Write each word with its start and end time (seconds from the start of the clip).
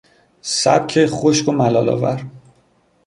سبک 0.41 1.05
خشک 1.05 1.47
و 1.47 1.51
ملالآور 1.51 2.25